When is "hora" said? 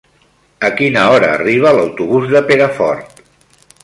1.17-1.29